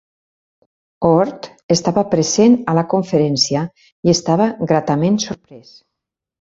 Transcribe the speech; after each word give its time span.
Oort 1.09 1.49
estava 1.75 2.05
present 2.15 2.57
a 2.73 2.75
la 2.79 2.85
conferència 2.95 3.63
i 4.09 4.17
estava 4.17 4.51
gratament 4.75 5.25
sorprès. 5.29 5.75